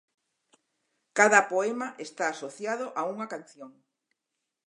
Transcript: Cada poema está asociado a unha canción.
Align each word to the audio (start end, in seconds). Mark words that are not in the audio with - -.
Cada 1.19 1.41
poema 1.51 1.87
está 2.05 2.25
asociado 2.29 2.85
a 2.99 3.01
unha 3.13 3.27
canción. 3.33 3.71